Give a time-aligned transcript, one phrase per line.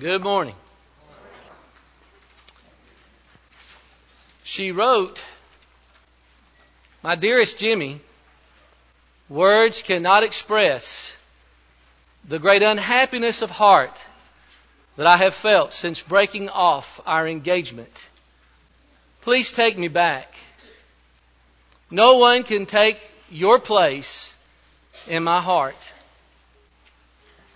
[0.00, 0.54] Good morning.
[4.44, 5.20] She wrote,
[7.02, 8.00] My dearest Jimmy,
[9.28, 11.12] words cannot express
[12.28, 13.96] the great unhappiness of heart
[14.96, 18.08] that I have felt since breaking off our engagement.
[19.22, 20.32] Please take me back.
[21.90, 22.98] No one can take
[23.30, 24.32] your place
[25.08, 25.92] in my heart.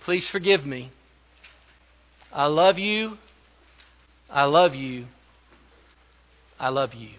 [0.01, 0.89] Please forgive me.
[2.35, 3.17] I love you.
[4.27, 5.05] I love you.
[6.59, 7.09] I love you.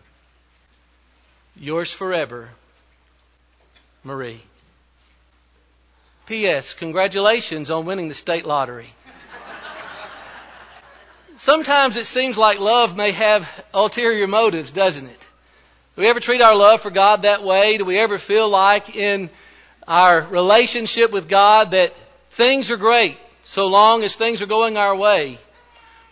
[1.56, 2.48] Yours forever,
[4.02, 4.40] Marie.
[6.26, 6.74] P.S.
[6.74, 8.88] Congratulations on winning the state lottery.
[11.36, 15.20] Sometimes it seems like love may have ulterior motives, doesn't it?
[15.94, 17.78] Do we ever treat our love for God that way?
[17.78, 19.30] Do we ever feel like in
[19.86, 21.94] our relationship with God that
[22.30, 25.38] things are great so long as things are going our way?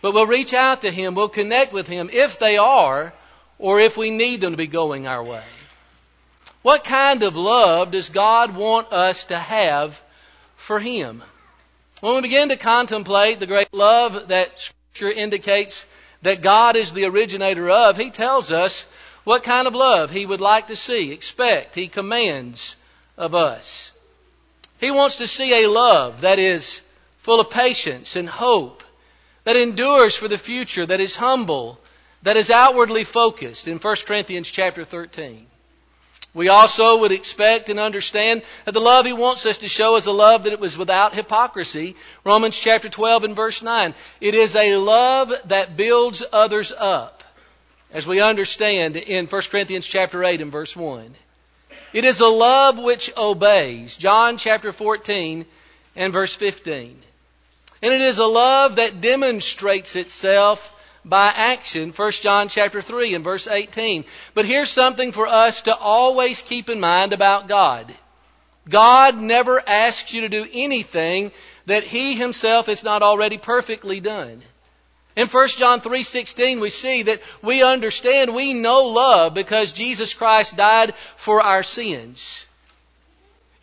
[0.01, 3.13] But we'll reach out to Him, we'll connect with Him if they are,
[3.59, 5.43] or if we need them to be going our way.
[6.61, 10.01] What kind of love does God want us to have
[10.55, 11.21] for Him?
[11.99, 15.85] When we begin to contemplate the great love that Scripture indicates
[16.21, 18.85] that God is the originator of, He tells us
[19.23, 22.75] what kind of love He would like to see, expect, He commands
[23.17, 23.91] of us.
[24.79, 26.81] He wants to see a love that is
[27.23, 28.83] full of patience and hope,
[29.45, 31.79] that endures for the future, that is humble,
[32.21, 35.47] that is outwardly focused in 1 Corinthians chapter 13.
[36.33, 40.05] We also would expect and understand that the love He wants us to show is
[40.05, 41.95] a love that it was without hypocrisy.
[42.25, 43.93] Romans chapter 12 and verse 9.
[44.19, 47.23] It is a love that builds others up
[47.93, 51.13] as we understand in 1 Corinthians chapter 8 and verse 1.
[51.93, 53.95] It is a love which obeys.
[53.95, 55.45] John chapter 14
[55.95, 56.99] and verse 15.
[57.83, 61.91] And it is a love that demonstrates itself by action.
[61.91, 64.05] 1 John chapter 3 and verse 18.
[64.33, 67.93] But here's something for us to always keep in mind about God.
[68.69, 71.33] God never asks you to do anything
[71.65, 74.41] that He Himself has not already perfectly done.
[75.17, 80.55] In 1 John 3:16 we see that we understand we know love because Jesus Christ
[80.55, 82.45] died for our sins.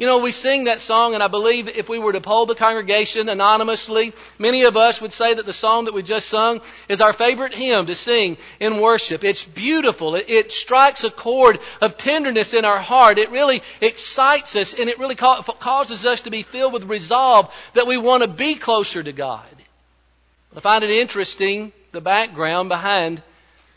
[0.01, 2.55] You know, we sing that song, and I believe if we were to poll the
[2.55, 7.03] congregation anonymously, many of us would say that the song that we just sung is
[7.03, 9.25] our favorite hymn to sing in worship.
[9.25, 10.15] It's beautiful.
[10.15, 13.19] It, it strikes a chord of tenderness in our heart.
[13.19, 17.55] It really excites us, and it really ca- causes us to be filled with resolve
[17.75, 19.45] that we want to be closer to God.
[20.57, 23.21] I find it interesting the background behind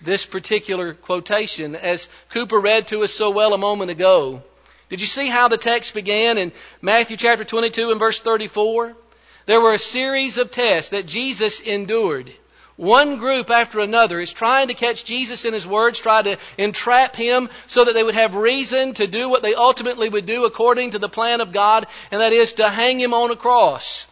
[0.02, 1.76] this particular quotation.
[1.76, 4.42] As Cooper read to us so well a moment ago,
[4.94, 8.96] did you see how the text began in Matthew chapter 22 and verse 34?
[9.48, 12.32] There were a series of tests that Jesus endured.
[12.76, 17.16] One group after another is trying to catch Jesus in his words, try to entrap
[17.16, 20.92] him so that they would have reason to do what they ultimately would do according
[20.92, 24.06] to the plan of God, and that is to hang him on a cross.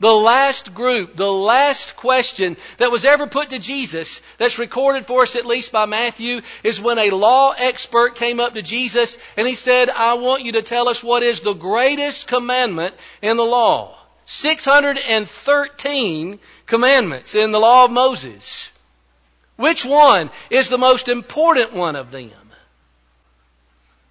[0.00, 5.22] The last group, the last question that was ever put to Jesus, that's recorded for
[5.22, 9.48] us at least by Matthew, is when a law expert came up to Jesus and
[9.48, 13.44] he said, I want you to tell us what is the greatest commandment in the
[13.44, 13.98] law.
[14.26, 18.70] 613 commandments in the law of Moses.
[19.56, 22.30] Which one is the most important one of them?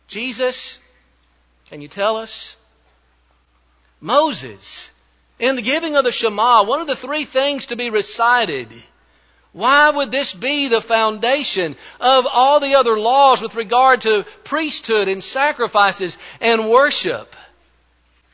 [0.09, 0.80] Jesus,
[1.69, 2.58] can you tell us?
[4.02, 4.92] Moses.
[5.40, 8.70] In the giving of the Shema, one of the three things to be recited.
[9.53, 15.08] Why would this be the foundation of all the other laws with regard to priesthood
[15.08, 17.36] and sacrifices and worship?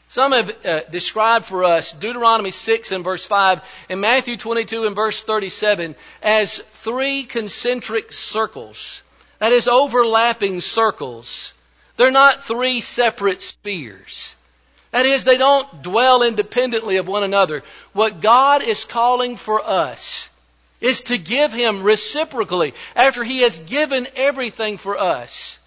[0.09, 4.95] Some have uh, described for us Deuteronomy 6 and verse 5 and Matthew 22 and
[4.95, 9.01] verse 37 as three concentric circles.
[9.39, 11.51] That is overlapping circles.
[11.97, 14.35] They're not three separate spheres.
[14.93, 17.63] That is, they don't dwell independently of one another.
[17.93, 20.29] What God is calling for us
[20.81, 25.57] is to give Him reciprocally after He has given everything for us.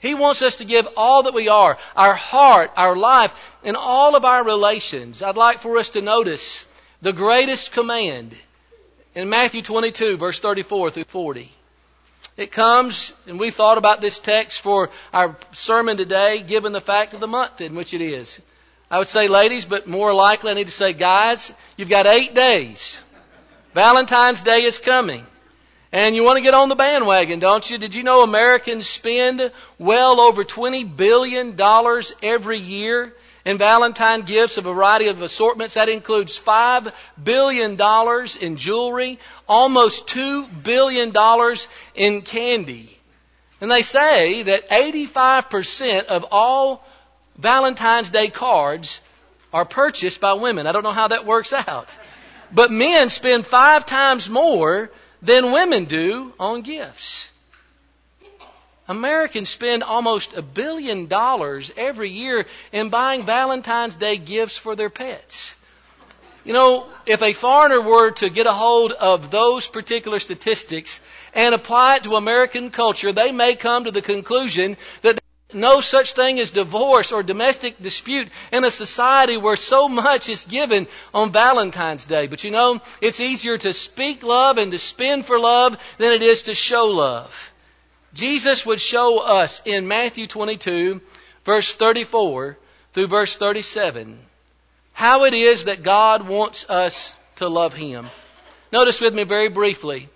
[0.00, 4.16] He wants us to give all that we are, our heart, our life, and all
[4.16, 5.22] of our relations.
[5.22, 6.66] I'd like for us to notice
[7.00, 8.34] the greatest command
[9.14, 11.48] in Matthew 22 verse 34 through 40.
[12.36, 17.14] It comes, and we thought about this text for our sermon today, given the fact
[17.14, 18.40] of the month in which it is.
[18.94, 22.32] I would say ladies, but more likely I need to say guys, you've got eight
[22.32, 23.00] days.
[23.74, 25.26] Valentine's Day is coming.
[25.90, 27.76] And you want to get on the bandwagon, don't you?
[27.76, 29.50] Did you know Americans spend
[29.80, 31.60] well over $20 billion
[32.22, 33.12] every year
[33.44, 35.74] in Valentine gifts, of a variety of assortments.
[35.74, 37.76] That includes $5 billion
[38.40, 39.18] in jewelry,
[39.48, 41.12] almost $2 billion
[41.96, 42.96] in candy.
[43.60, 46.86] And they say that 85% of all
[47.36, 49.00] Valentine's Day cards
[49.52, 50.66] are purchased by women.
[50.66, 51.88] I don't know how that works out.
[52.52, 54.90] But men spend five times more
[55.22, 57.30] than women do on gifts.
[58.86, 64.90] Americans spend almost a billion dollars every year in buying Valentine's Day gifts for their
[64.90, 65.54] pets.
[66.44, 71.00] You know, if a foreigner were to get a hold of those particular statistics
[71.32, 75.18] and apply it to American culture, they may come to the conclusion that
[75.54, 80.44] no such thing as divorce or domestic dispute in a society where so much is
[80.44, 82.26] given on Valentine's Day.
[82.26, 86.22] But you know, it's easier to speak love and to spend for love than it
[86.22, 87.52] is to show love.
[88.14, 91.00] Jesus would show us in Matthew 22,
[91.44, 92.56] verse 34
[92.92, 94.18] through verse 37,
[94.92, 98.06] how it is that God wants us to love Him.
[98.70, 100.08] Notice with me very briefly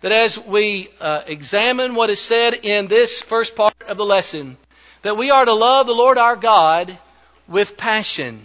[0.00, 4.56] that as we uh, examine what is said in this first part of the lesson,
[5.04, 6.96] that we are to love the Lord our God
[7.46, 8.40] with passion.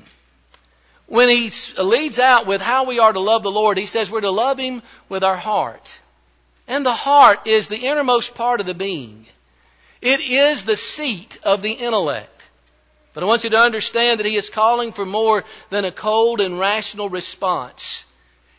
[1.08, 1.50] When he
[1.82, 4.60] leads out with how we are to love the Lord, he says we're to love
[4.60, 5.98] him with our heart.
[6.68, 9.26] And the heart is the innermost part of the being.
[10.02, 12.50] It is the seat of the intellect.
[13.14, 16.42] But I want you to understand that he is calling for more than a cold
[16.42, 18.04] and rational response.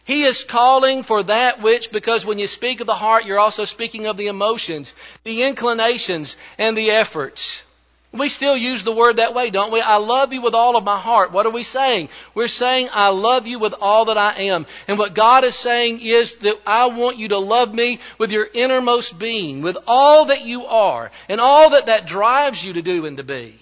[0.05, 3.67] He is calling for that which, because when you speak of the heart, you're also
[3.67, 7.63] speaking of the emotions, the inclinations, and the efforts.
[8.13, 9.81] We still use the word that way, don't we?
[9.81, 11.31] I love you with all of my heart.
[11.31, 12.09] What are we saying?
[12.35, 14.67] We're saying, I love you with all that I am.
[14.89, 18.49] And what God is saying is that I want you to love me with your
[18.53, 23.07] innermost being, with all that you are, and all that that drives you to do
[23.07, 23.57] and to be.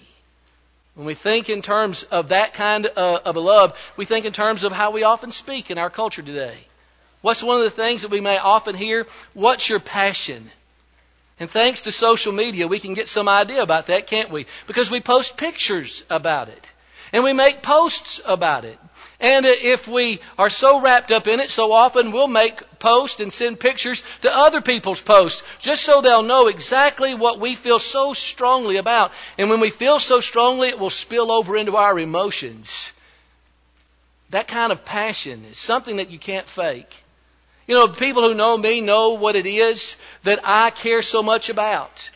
[0.95, 4.33] When we think in terms of that kind uh, of a love, we think in
[4.33, 6.57] terms of how we often speak in our culture today.
[7.21, 9.05] What's one of the things that we may often hear?
[9.35, 10.49] What's your passion?
[11.39, 14.45] And thanks to social media, we can get some idea about that, can't we?
[14.67, 16.73] Because we post pictures about it.
[17.13, 18.77] And we make posts about it.
[19.19, 23.33] And if we are so wrapped up in it, so often we'll make posts and
[23.33, 28.13] send pictures to other people's posts, just so they'll know exactly what we feel so
[28.13, 29.11] strongly about.
[29.37, 32.93] And when we feel so strongly, it will spill over into our emotions.
[34.29, 37.03] That kind of passion is something that you can't fake.
[37.69, 41.49] You know, people who know me know what it is that I care so much
[41.49, 42.09] about.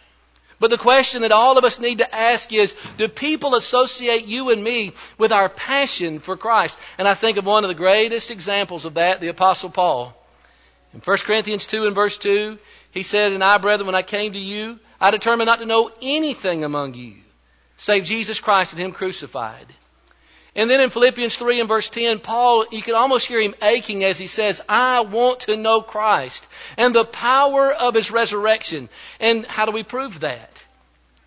[0.60, 4.50] But the question that all of us need to ask is, do people associate you
[4.50, 6.80] and me with our passion for Christ?
[6.98, 10.18] And I think of one of the greatest examples of that, the Apostle Paul.
[10.92, 12.58] In 1 Corinthians 2 and verse 2,
[12.90, 15.92] he said, And I, brethren, when I came to you, I determined not to know
[16.02, 17.14] anything among you,
[17.78, 19.68] save Jesus Christ and Him crucified.
[20.56, 24.04] And then in Philippians 3 and verse 10, Paul, you can almost hear him aching
[24.04, 26.48] as he says, I want to know Christ
[26.78, 28.88] and the power of his resurrection.
[29.20, 30.64] And how do we prove that?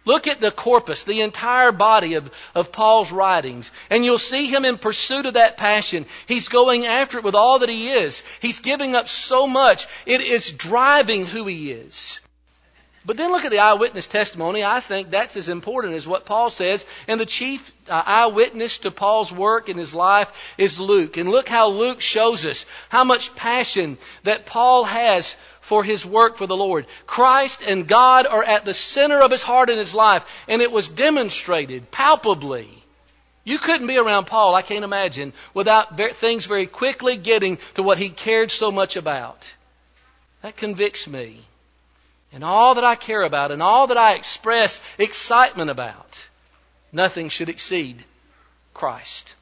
[0.05, 4.64] Look at the corpus, the entire body of, of Paul's writings, and you'll see him
[4.64, 6.06] in pursuit of that passion.
[6.28, 8.23] He's going after it with all that he is.
[8.40, 9.88] He's giving up so much.
[10.06, 12.20] It is driving who he is.
[13.06, 14.64] But then look at the eyewitness testimony.
[14.64, 16.85] I think that's as important as what Paul says.
[17.06, 21.17] And the chief uh, eyewitness to Paul's work in his life is Luke.
[21.17, 26.37] And look how Luke shows us how much passion that Paul has for his work
[26.37, 26.87] for the Lord.
[27.07, 30.45] Christ and God are at the center of his heart and his life.
[30.49, 32.69] And it was demonstrated palpably.
[33.45, 37.99] You couldn't be around Paul, I can't imagine, without things very quickly getting to what
[37.99, 39.49] he cared so much about.
[40.42, 41.45] That convicts me
[42.37, 46.28] and all that I care about and all that I express excitement about,
[46.93, 48.05] nothing should exceed
[48.75, 49.35] Christ.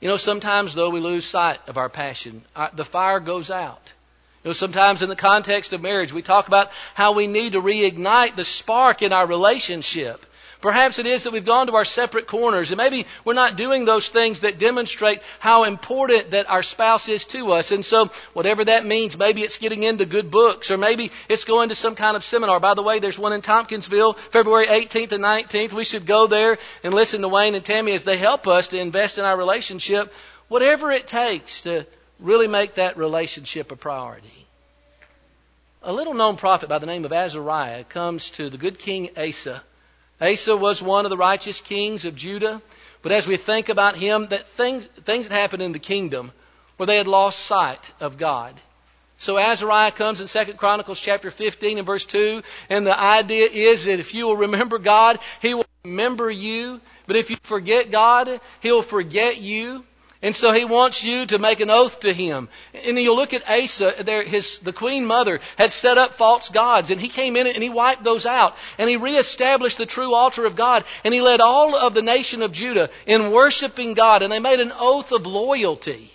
[0.00, 3.92] You know, sometimes though we lose sight of our passion, uh, the fire goes out.
[4.44, 7.60] You know, sometimes in the context of marriage, we talk about how we need to
[7.60, 10.24] reignite the spark in our relationship.
[10.60, 13.86] Perhaps it is that we've gone to our separate corners and maybe we're not doing
[13.86, 17.72] those things that demonstrate how important that our spouse is to us.
[17.72, 21.70] And so whatever that means, maybe it's getting into good books or maybe it's going
[21.70, 22.60] to some kind of seminar.
[22.60, 25.72] By the way, there's one in Tompkinsville, February 18th and 19th.
[25.72, 28.78] We should go there and listen to Wayne and Tammy as they help us to
[28.78, 30.12] invest in our relationship,
[30.48, 31.86] whatever it takes to
[32.18, 34.46] really make that relationship a priority.
[35.82, 39.62] A little known prophet by the name of Azariah comes to the good king Asa
[40.20, 42.60] Asa was one of the righteous kings of Judah.
[43.02, 46.32] But as we think about him, that things, things had happened in the kingdom
[46.76, 48.54] where they had lost sight of God.
[49.18, 53.84] So Azariah comes in 2 Chronicles chapter 15 and verse 2, and the idea is
[53.84, 58.40] that if you will remember God, He will remember you But if you forget God,
[58.60, 59.84] He'll forget you.
[60.22, 62.50] And so he wants you to make an oath to him.
[62.74, 66.90] And you'll look at Asa, there, his, the queen mother had set up false gods
[66.90, 70.44] and he came in and he wiped those out and he reestablished the true altar
[70.44, 74.30] of God and he led all of the nation of Judah in worshiping God and
[74.30, 76.10] they made an oath of loyalty.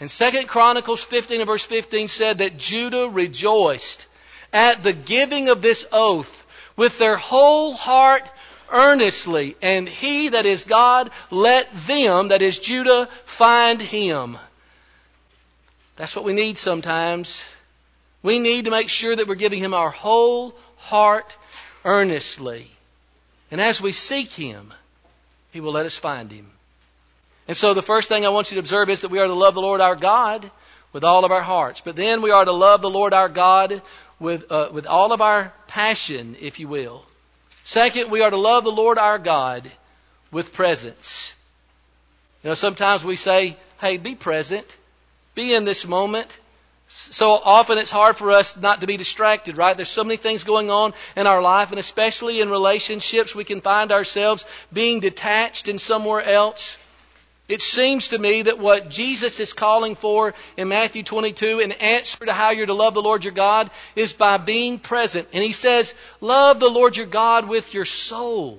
[0.00, 4.06] And Second Chronicles 15 and verse 15 said that Judah rejoiced
[4.52, 8.28] at the giving of this oath with their whole heart
[8.70, 14.38] earnestly, and he that is God, let them, that is Judah, find him.
[15.96, 17.44] That's what we need sometimes.
[18.22, 21.36] We need to make sure that we're giving him our whole heart
[21.84, 22.70] earnestly.
[23.50, 24.74] And as we seek him,
[25.52, 26.50] he will let us find him.
[27.48, 29.34] And so the first thing I want you to observe is that we are to
[29.34, 30.50] love the Lord our God
[30.92, 31.80] with all of our hearts.
[31.80, 33.80] But then we are to love the Lord our God
[34.18, 37.04] with, uh, with all of our passion, if you will.
[37.66, 39.68] Second, we are to love the Lord our God
[40.30, 41.34] with presence.
[42.44, 44.76] You know, sometimes we say, hey, be present.
[45.34, 46.38] Be in this moment.
[46.86, 49.76] So often it's hard for us not to be distracted, right?
[49.76, 53.60] There's so many things going on in our life, and especially in relationships, we can
[53.60, 56.78] find ourselves being detached in somewhere else.
[57.48, 62.26] It seems to me that what Jesus is calling for in Matthew 22 in answer
[62.26, 65.28] to how you're to love the Lord your God is by being present.
[65.32, 68.58] And he says, love the Lord your God with your soul.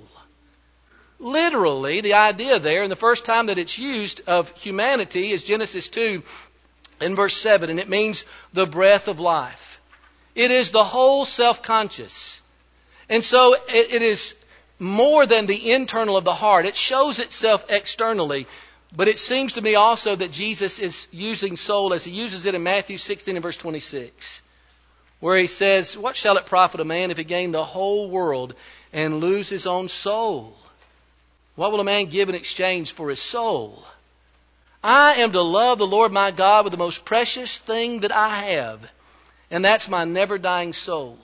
[1.20, 5.89] Literally, the idea there, and the first time that it's used of humanity is Genesis
[5.89, 6.24] 2
[7.01, 9.82] in verse 7, and it means the breath of life.
[10.34, 12.41] It is the whole self-conscious.
[13.10, 14.36] And so it, it is
[14.79, 16.65] more than the internal of the heart.
[16.65, 18.48] It shows itself externally.
[18.96, 22.56] But it seems to me also that Jesus is using soul as he uses it
[22.56, 24.41] in Matthew 16 and verse 26,
[25.20, 28.53] where he says, What shall it profit a man if he gain the whole world
[28.94, 30.58] and lose his own soul?
[31.56, 33.84] What will a man give in exchange for his soul?
[34.84, 38.29] I am to love the Lord my God with the most precious thing that I
[38.53, 38.89] have,
[39.51, 41.17] and that's my never dying soul.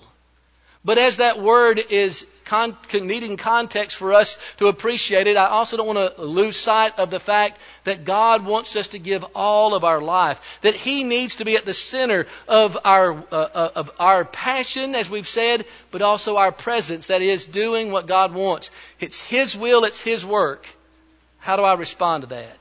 [0.85, 5.77] But as that word is con- needing context for us to appreciate it, I also
[5.77, 9.75] don't want to lose sight of the fact that God wants us to give all
[9.75, 10.59] of our life.
[10.61, 14.93] That He needs to be at the center of our, uh, uh, of our passion,
[14.93, 17.07] as we've said, but also our presence.
[17.07, 18.69] That is, doing what God wants.
[18.99, 20.67] It's His will, it's His work.
[21.39, 22.57] How do I respond to that?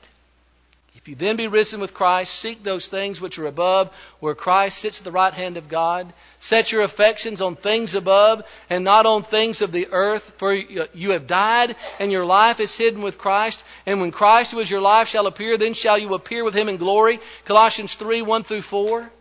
[1.03, 4.77] If you then be risen with Christ, seek those things which are above, where Christ
[4.77, 6.13] sits at the right hand of God.
[6.39, 11.11] Set your affections on things above and not on things of the earth, for you
[11.11, 13.65] have died and your life is hidden with Christ.
[13.85, 16.69] And when Christ, who is your life, shall appear, then shall you appear with him
[16.69, 17.19] in glory.
[17.43, 19.11] Colossians 3, 1 through 4.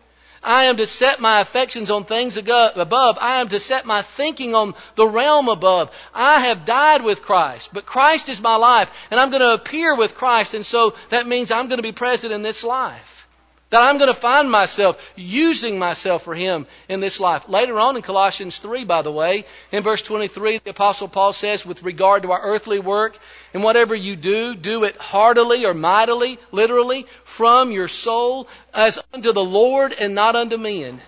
[0.42, 3.18] I am to set my affections on things above.
[3.20, 5.90] I am to set my thinking on the realm above.
[6.12, 9.94] I have died with Christ, but Christ is my life, and I'm going to appear
[9.94, 13.28] with Christ, and so that means I'm going to be present in this life.
[13.72, 17.48] That I'm going to find myself using myself for Him in this life.
[17.48, 21.64] Later on in Colossians 3, by the way, in verse 23, the Apostle Paul says,
[21.64, 23.16] with regard to our earthly work,
[23.54, 29.32] and whatever you do, do it heartily or mightily, literally, from your soul, as unto
[29.32, 31.00] the Lord and not unto men.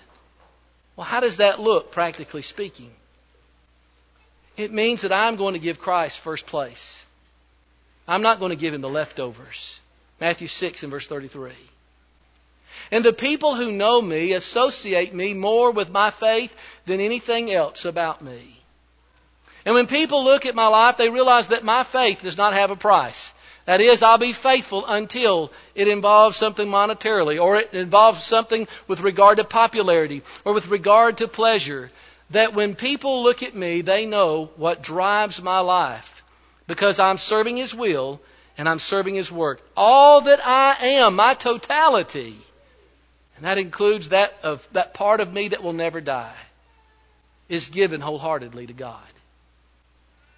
[0.96, 2.90] Well, how does that look, practically speaking?
[4.56, 7.04] It means that I'm going to give Christ first place.
[8.08, 9.80] I'm not going to give him the leftovers.
[10.18, 11.52] Matthew 6 and verse 33.
[12.90, 16.54] And the people who know me associate me more with my faith
[16.86, 18.56] than anything else about me.
[19.64, 22.70] And when people look at my life, they realize that my faith does not have
[22.70, 23.32] a price.
[23.64, 29.00] That is, I'll be faithful until it involves something monetarily, or it involves something with
[29.00, 31.90] regard to popularity, or with regard to pleasure.
[32.30, 36.22] That when people look at me, they know what drives my life.
[36.66, 38.20] Because I'm serving His will
[38.56, 39.60] and I'm serving His work.
[39.76, 42.36] All that I am, my totality,
[43.44, 46.40] and that includes that of that part of me that will never die,
[47.50, 49.12] is given wholeheartedly to God.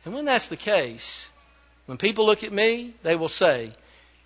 [0.04, 1.28] And when that's the case,
[1.86, 3.70] when people look at me, they will say,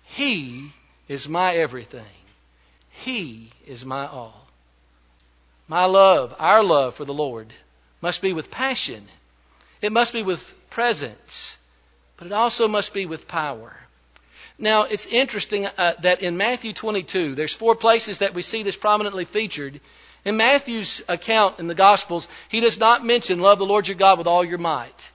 [0.05, 0.71] He
[1.07, 2.15] is my everything.
[2.89, 4.47] He is my all.
[5.67, 7.53] My love, our love for the Lord,
[8.01, 9.05] must be with passion.
[9.83, 11.55] It must be with presence.
[12.17, 13.77] But it also must be with power.
[14.61, 18.77] Now, it's interesting uh, that in Matthew 22, there's four places that we see this
[18.77, 19.81] prominently featured.
[20.23, 24.19] In Matthew's account in the Gospels, he does not mention love the Lord your God
[24.19, 25.11] with all your might.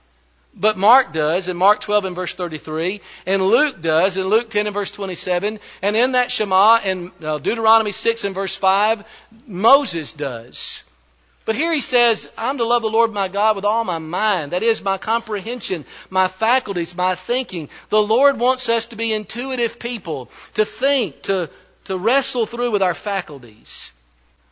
[0.53, 4.67] But Mark does in Mark 12 and verse 33, and Luke does in Luke 10
[4.67, 9.05] and verse 27, and in that Shema in uh, Deuteronomy 6 and verse 5,
[9.47, 10.83] Moses does.
[11.47, 14.51] But here he says, I'm to love the Lord my God with all my mind.
[14.51, 17.69] That is my comprehension, my faculties, my thinking.
[17.89, 21.49] The Lord wants us to be intuitive people, to think, to,
[21.85, 23.93] to wrestle through with our faculties.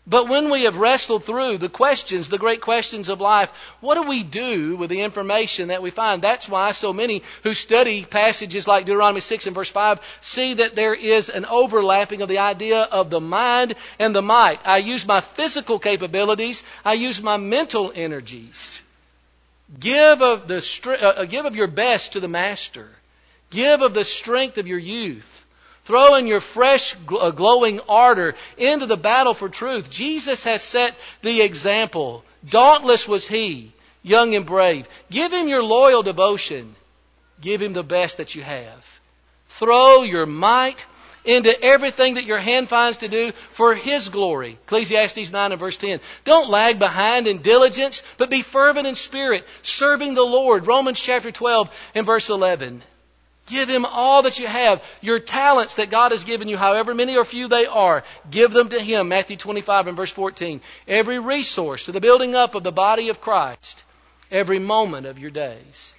[0.06, 4.02] But when we have wrestled through the questions, the great questions of life, what do
[4.02, 6.20] we do with the information that we find?
[6.20, 10.74] That's why so many who study passages like Deuteronomy 6 and verse 5 see that
[10.74, 14.66] there is an overlapping of the idea of the mind and the might.
[14.66, 18.82] I use my physical capabilities, I use my mental energies.
[19.80, 22.90] Give of, the, uh, uh, give of your best to the master.
[23.48, 25.43] Give of the strength of your youth.
[25.84, 29.90] Throw in your fresh, uh, glowing ardor into the battle for truth.
[29.90, 32.24] Jesus has set the example.
[32.48, 33.72] Dauntless was he,
[34.02, 34.88] young and brave.
[35.10, 36.74] Give him your loyal devotion.
[37.40, 39.00] Give him the best that you have.
[39.48, 40.86] Throw your might
[41.24, 44.58] into everything that your hand finds to do for His glory.
[44.66, 46.00] Ecclesiastes 9 and verse 10.
[46.24, 50.66] Don't lag behind in diligence, but be fervent in spirit, serving the Lord.
[50.66, 52.82] Romans chapter 12 and verse 11.
[53.46, 54.82] Give Him all that you have.
[55.02, 58.70] Your talents that God has given you, however many or few they are, give them
[58.70, 59.08] to Him.
[59.08, 60.60] Matthew 25 and verse 14.
[60.88, 63.84] Every resource to the building up of the body of Christ.
[64.30, 65.94] Every moment of your days.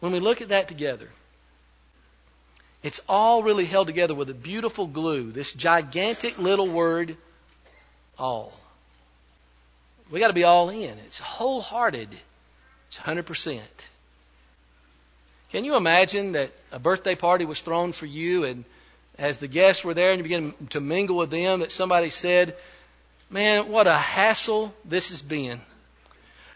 [0.00, 1.08] When we look at that together,
[2.82, 5.32] it's all really held together with a beautiful glue.
[5.32, 7.16] This gigantic little word,
[8.18, 8.52] all.
[10.10, 10.96] We got to be all in.
[11.06, 12.08] It's wholehearted.
[12.88, 13.60] It's 100%.
[15.56, 18.66] Can you imagine that a birthday party was thrown for you and
[19.16, 22.54] as the guests were there and you began to mingle with them that somebody said,
[23.30, 25.58] man, what a hassle this has been.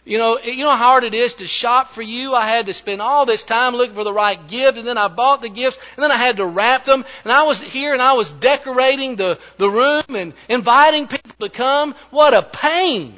[0.05, 2.35] You know, you know how hard it is to shop for you.
[2.35, 5.09] I had to spend all this time looking for the right gift, and then I
[5.09, 8.03] bought the gifts, and then I had to wrap them, and I was here and
[8.03, 11.95] I was decorating the, the room and inviting people to come.
[12.11, 13.15] What a pain!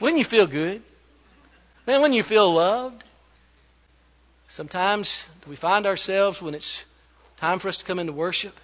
[0.00, 0.82] Wouldn't you feel good?
[1.86, 3.04] Man, wouldn't you feel loved?
[4.48, 6.82] Sometimes we find ourselves when it's
[7.38, 8.58] time for us to come into worship.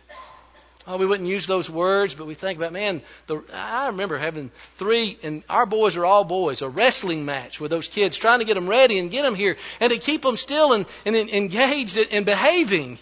[0.86, 4.50] Oh, we wouldn't use those words, but we think about, man, the, I remember having
[4.76, 8.45] three, and our boys are all boys, a wrestling match with those kids, trying to
[8.45, 11.97] get them ready and get them here, and to keep them still and, and engaged
[12.10, 12.99] and behaving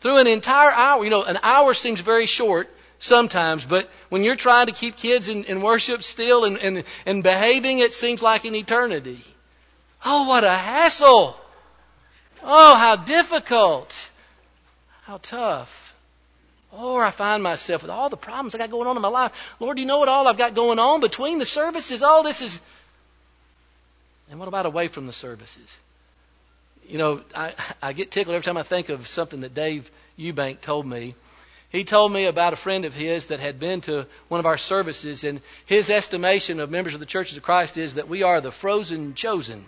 [0.00, 1.02] through an entire hour.
[1.02, 2.68] You know, an hour seems very short
[2.98, 7.22] sometimes, but when you're trying to keep kids in, in worship still and, and, and
[7.22, 9.24] behaving, it seems like an eternity.
[10.04, 11.38] Oh, what a hassle!
[12.42, 14.10] Oh, how difficult.
[15.02, 15.94] How tough.
[16.72, 19.54] Or I find myself with all the problems I got going on in my life.
[19.60, 22.02] Lord, do you know what all I've got going on between the services?
[22.02, 22.60] All this is.
[24.30, 25.78] And what about away from the services?
[26.88, 27.52] You know, I,
[27.82, 31.14] I get tickled every time I think of something that Dave Eubank told me.
[31.70, 34.58] He told me about a friend of his that had been to one of our
[34.58, 38.40] services, and his estimation of members of the Churches of Christ is that we are
[38.40, 39.64] the frozen chosen.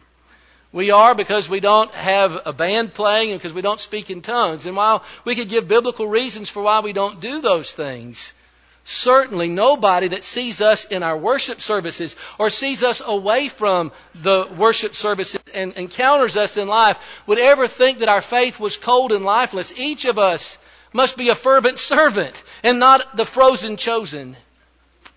[0.75, 4.23] We are because we don't have a band playing and because we don't speak in
[4.23, 4.67] tongues.
[4.67, 8.33] And while we could give biblical reasons for why we don't do those things,
[8.83, 14.49] certainly nobody that sees us in our worship services or sees us away from the
[14.59, 19.13] worship services and encounters us in life would ever think that our faith was cold
[19.13, 19.79] and lifeless.
[19.79, 20.59] Each of us
[20.93, 24.35] must be a fervent servant and not the frozen chosen.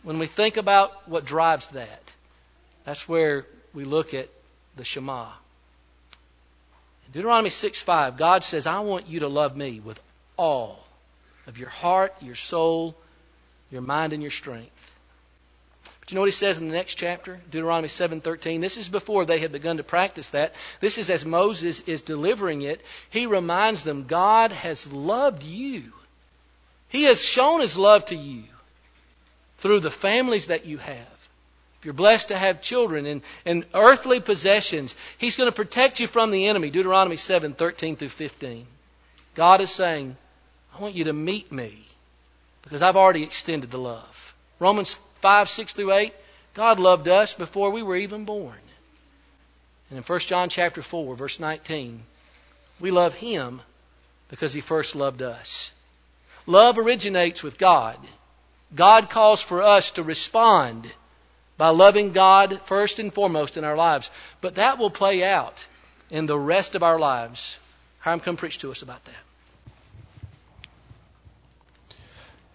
[0.03, 2.13] When we think about what drives that,
[2.83, 4.29] that's where we look at
[4.75, 5.25] the Shema.
[7.13, 9.99] Deuteronomy 6 5, God says, I want you to love me with
[10.37, 10.79] all
[11.47, 12.95] of your heart, your soul,
[13.71, 14.93] your mind, and your strength.
[15.99, 17.39] But you know what he says in the next chapter?
[17.51, 18.61] Deuteronomy 7:13.
[18.61, 20.55] This is before they had begun to practice that.
[20.79, 22.81] This is as Moses is delivering it.
[23.09, 25.91] He reminds them, God has loved you.
[26.87, 28.45] He has shown his love to you
[29.57, 31.16] through the families that you have.
[31.87, 36.31] You're blessed to have children and, and earthly possessions, He's going to protect you from
[36.31, 36.69] the enemy.
[36.69, 38.67] Deuteronomy 7 13 through 15.
[39.35, 40.17] God is saying,
[40.75, 41.79] I want you to meet me
[42.61, 44.35] because I've already extended the love.
[44.59, 46.13] Romans 5 6 through 8.
[46.55, 48.59] God loved us before we were even born.
[49.89, 52.03] And in 1 John chapter 4, verse 19,
[52.81, 53.61] we love Him
[54.27, 55.71] because He first loved us.
[56.47, 57.97] Love originates with God.
[58.75, 60.85] God calls for us to respond
[61.57, 64.11] by loving God first and foremost in our lives.
[64.41, 65.65] But that will play out
[66.09, 67.59] in the rest of our lives.
[67.99, 69.15] Hiram, come preach to us about that.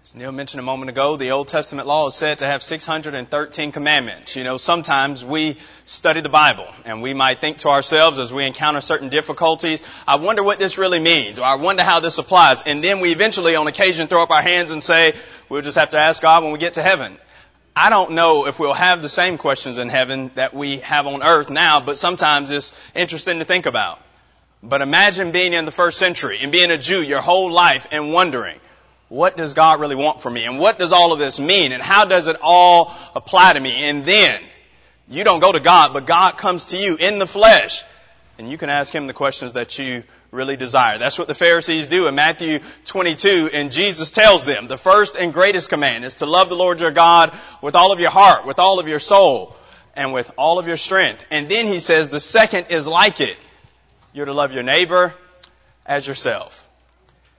[0.05, 3.71] As Neal mentioned a moment ago, the Old Testament law is said to have 613
[3.71, 4.35] commandments.
[4.35, 8.45] You know, sometimes we study the Bible and we might think to ourselves as we
[8.45, 12.65] encounter certain difficulties, I wonder what this really means, or I wonder how this applies.
[12.65, 15.15] And then we eventually on occasion throw up our hands and say,
[15.49, 17.17] we'll just have to ask God when we get to heaven.
[17.75, 21.23] I don't know if we'll have the same questions in heaven that we have on
[21.23, 23.99] earth now, but sometimes it's interesting to think about.
[24.63, 28.13] But imagine being in the first century and being a Jew your whole life and
[28.13, 28.59] wondering,
[29.09, 30.45] what does God really want for me?
[30.45, 31.73] And what does all of this mean?
[31.73, 33.85] And how does it all apply to me?
[33.85, 34.41] And then,
[35.09, 37.85] you don't go to God, but God comes to you in the flesh.
[38.43, 40.03] And you can ask Him the questions that you
[40.33, 40.99] really desire.
[40.99, 45.33] That's what the Pharisees do in Matthew 22, and Jesus tells them the first and
[45.33, 48.59] greatest command is to love the Lord your God with all of your heart, with
[48.59, 49.55] all of your soul,
[49.95, 51.25] and with all of your strength.
[51.31, 53.37] And then he says the second is like it.
[54.13, 55.15] You're to love your neighbor
[55.87, 56.69] as yourself.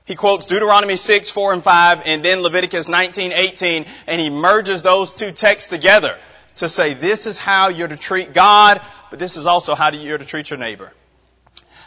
[0.05, 4.83] He quotes Deuteronomy 6, 4, and 5, and then Leviticus 19, 18, and he merges
[4.83, 6.17] those two texts together
[6.57, 10.17] to say this is how you're to treat God, but this is also how you're
[10.17, 10.91] to treat your neighbor.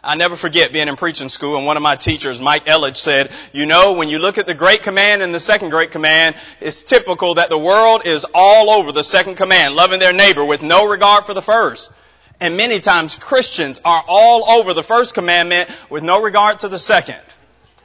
[0.06, 3.30] I never forget being in preaching school and one of my teachers, Mike Elledge, said,
[3.52, 6.84] you know, when you look at the great command and the second great command, it's
[6.84, 10.86] typical that the world is all over the second command, loving their neighbor with no
[10.86, 11.92] regard for the first.
[12.40, 16.78] And many times Christians are all over the first commandment with no regard to the
[16.78, 17.20] second.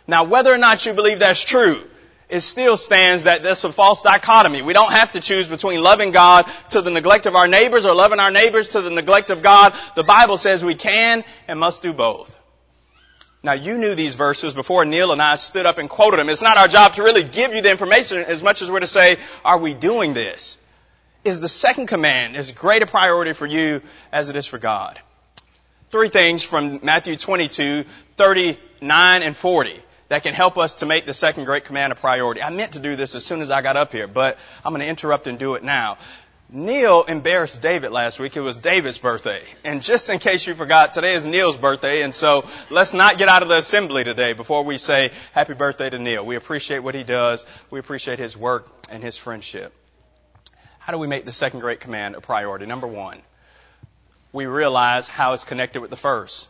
[0.08, 1.82] Now, whether or not you believe that's true,
[2.32, 4.62] it still stands that there's a false dichotomy.
[4.62, 7.94] We don't have to choose between loving God to the neglect of our neighbors or
[7.94, 9.74] loving our neighbors to the neglect of God.
[9.96, 12.38] The Bible says we can and must do both.
[13.44, 16.30] Now you knew these verses before Neal and I stood up and quoted them.
[16.30, 18.88] It's not our job to really give you the information as much as we're to
[18.88, 20.58] say, are we doing this?
[21.26, 24.98] Is the second command as great a priority for you as it is for God?
[25.90, 27.84] Three things from Matthew 22,
[28.16, 32.42] 39 and 40 that can help us to make the second great command a priority.
[32.42, 34.82] I meant to do this as soon as I got up here, but I'm going
[34.82, 35.98] to interrupt and do it now.
[36.50, 38.36] Neal embarrassed David last week.
[38.36, 39.42] It was David's birthday.
[39.64, 42.02] And just in case you forgot, today is Neal's birthday.
[42.02, 45.90] And so let's not get out of the assembly today before we say happy birthday
[45.90, 46.26] to Neal.
[46.26, 47.46] We appreciate what he does.
[47.70, 49.74] We appreciate his work and his friendship.
[50.80, 52.66] How do we make the second great command a priority?
[52.66, 53.18] Number one,
[54.34, 56.50] we realize how it's connected with the first.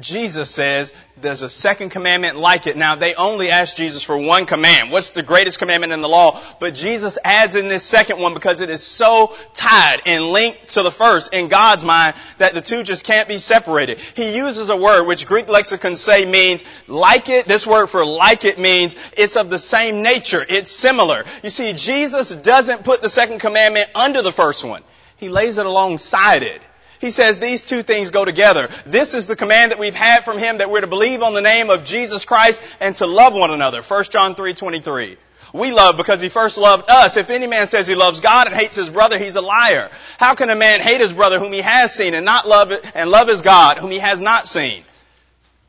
[0.00, 2.76] Jesus says there's a second commandment like it.
[2.76, 4.90] Now they only ask Jesus for one command.
[4.90, 6.40] What's the greatest commandment in the law?
[6.60, 10.82] But Jesus adds in this second one because it is so tied and linked to
[10.82, 13.98] the first in God's mind that the two just can't be separated.
[13.98, 17.46] He uses a word which Greek lexicons say means like it.
[17.46, 20.44] This word for like it means it's of the same nature.
[20.48, 21.24] It's similar.
[21.42, 24.82] You see, Jesus doesn't put the second commandment under the first one.
[25.16, 26.62] He lays it alongside it.
[27.00, 28.68] He says these two things go together.
[28.84, 31.40] This is the command that we've had from him that we're to believe on the
[31.40, 33.82] name of Jesus Christ and to love one another.
[33.82, 35.16] 1 John 3:23.
[35.52, 37.16] We love because he first loved us.
[37.16, 39.90] If any man says he loves God and hates his brother, he's a liar.
[40.18, 43.10] How can a man hate his brother whom he has seen and not love and
[43.10, 44.84] love his God whom he has not seen?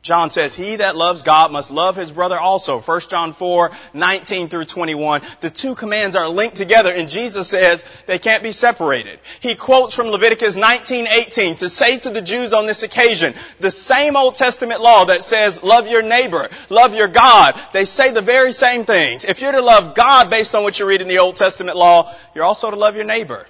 [0.02, 2.80] John says, he that loves God must love his brother also.
[2.80, 5.22] 1 John 4, 19 through 21.
[5.42, 9.20] The two commands are linked together and Jesus says they can't be separated.
[9.42, 13.72] He quotes from Leviticus 19, 18 to say to the Jews on this occasion, the
[13.72, 18.22] same Old Testament law that says love your neighbor, love your God, they say the
[18.22, 19.26] very same things.
[19.26, 22.14] If you're to love God based on what you read in the Old Testament law,
[22.34, 23.46] you're also to love your neighbor.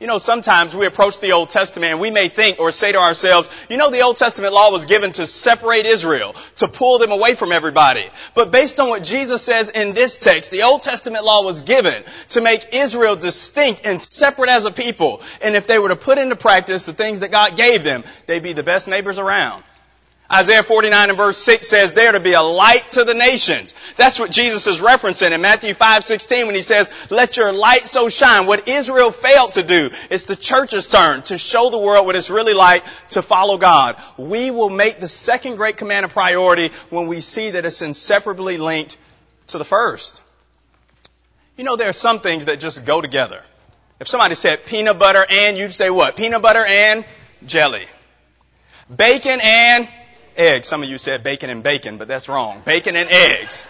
[0.00, 3.00] You know, sometimes we approach the Old Testament and we may think or say to
[3.00, 7.10] ourselves, you know, the Old Testament law was given to separate Israel, to pull them
[7.10, 8.08] away from everybody.
[8.32, 12.04] But based on what Jesus says in this text, the Old Testament law was given
[12.28, 15.20] to make Israel distinct and separate as a people.
[15.42, 18.42] And if they were to put into practice the things that God gave them, they'd
[18.44, 19.64] be the best neighbors around.
[20.30, 23.72] Isaiah 49 and verse 6 says there to be a light to the nations.
[23.96, 27.86] That's what Jesus is referencing in Matthew 5, 16 when he says, let your light
[27.86, 28.44] so shine.
[28.46, 32.28] What Israel failed to do, it's the church's turn to show the world what it's
[32.28, 33.96] really like to follow God.
[34.18, 38.58] We will make the second great command a priority when we see that it's inseparably
[38.58, 38.98] linked
[39.48, 40.20] to the first.
[41.56, 43.42] You know, there are some things that just go together.
[43.98, 46.16] If somebody said peanut butter and, you'd say what?
[46.16, 47.06] Peanut butter and
[47.46, 47.86] jelly.
[48.94, 49.88] Bacon and
[50.38, 50.68] eggs.
[50.68, 52.62] Some of you said bacon and bacon, but that's wrong.
[52.64, 53.64] Bacon and eggs.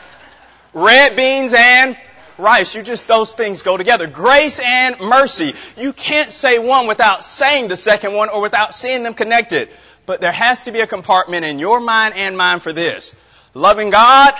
[0.74, 1.96] Red beans and
[2.38, 2.74] rice.
[2.74, 4.06] You just, those things go together.
[4.06, 5.52] Grace and mercy.
[5.76, 9.70] You can't say one without saying the second one or without seeing them connected.
[10.06, 13.16] But there has to be a compartment in your mind and mine for this.
[13.54, 14.34] Loving God,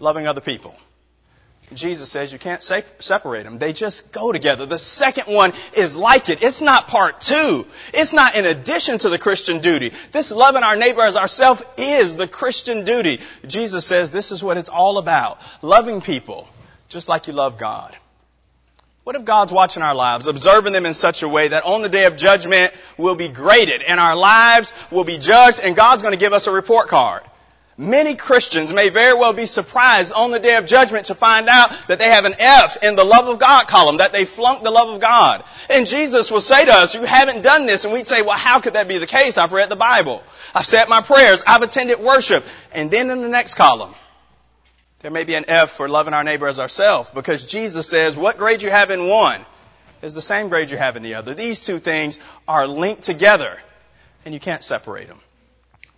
[0.00, 0.74] loving other people.
[1.74, 3.58] Jesus says you can't separate them.
[3.58, 4.66] They just go together.
[4.66, 6.42] The second one is like it.
[6.42, 7.66] It's not part two.
[7.92, 9.92] It's not in addition to the Christian duty.
[10.12, 13.20] This loving our neighbor as ourselves is the Christian duty.
[13.46, 15.40] Jesus says this is what it's all about.
[15.62, 16.48] Loving people
[16.88, 17.96] just like you love God.
[19.04, 21.88] What if God's watching our lives, observing them in such a way that on the
[21.88, 26.12] day of judgment we'll be graded and our lives will be judged and God's going
[26.12, 27.22] to give us a report card?
[27.78, 31.70] Many Christians may very well be surprised on the day of judgment to find out
[31.88, 34.70] that they have an F in the love of God column, that they flunked the
[34.70, 35.42] love of God.
[35.70, 37.84] And Jesus will say to us, you haven't done this.
[37.84, 39.38] And we'd say, well, how could that be the case?
[39.38, 40.22] I've read the Bible.
[40.54, 41.42] I've said my prayers.
[41.46, 42.44] I've attended worship.
[42.72, 43.94] And then in the next column,
[44.98, 48.36] there may be an F for loving our neighbor as ourselves because Jesus says, what
[48.36, 49.40] grade you have in one
[50.02, 51.32] is the same grade you have in the other.
[51.32, 53.56] These two things are linked together
[54.26, 55.20] and you can't separate them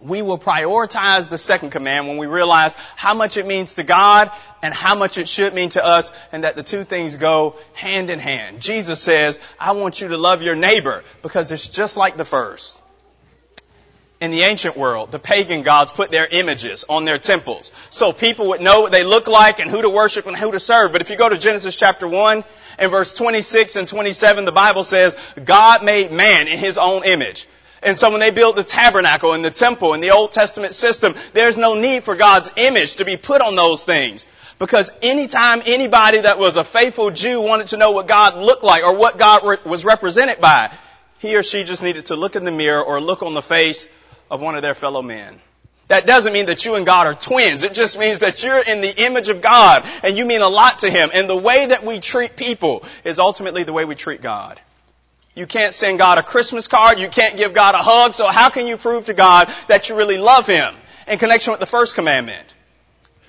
[0.04, 4.30] we will prioritize the second command when we realize how much it means to God
[4.62, 8.10] and how much it should mean to us and that the two things go hand
[8.10, 8.60] in hand.
[8.60, 12.80] Jesus says, I want you to love your neighbor because it's just like the first.
[14.20, 18.48] In the ancient world, the pagan gods put their images on their temples so people
[18.48, 20.92] would know what they look like and who to worship and who to serve.
[20.92, 22.44] But if you go to Genesis chapter 1
[22.78, 27.48] and verse 26 and 27, the Bible says, God made man in his own image.
[27.84, 31.14] And so when they built the tabernacle and the temple in the Old Testament system,
[31.32, 34.24] there's no need for God's image to be put on those things.
[34.58, 38.84] Because anytime anybody that was a faithful Jew wanted to know what God looked like
[38.84, 40.72] or what God re- was represented by,
[41.18, 43.88] he or she just needed to look in the mirror or look on the face
[44.30, 45.40] of one of their fellow men.
[45.88, 47.62] That doesn't mean that you and God are twins.
[47.62, 50.78] It just means that you're in the image of God and you mean a lot
[50.80, 51.10] to Him.
[51.12, 54.60] And the way that we treat people is ultimately the way we treat God.
[55.34, 56.98] You can't send God a Christmas card.
[56.98, 58.14] You can't give God a hug.
[58.14, 60.74] So how can you prove to God that you really love Him
[61.08, 62.54] in connection with the first commandment?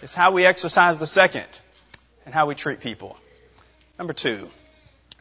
[0.01, 1.47] It's how we exercise the second
[2.25, 3.17] and how we treat people.
[3.97, 4.49] Number two,